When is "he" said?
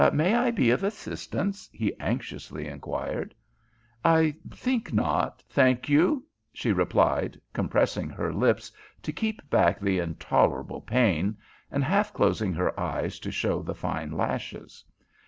1.71-1.93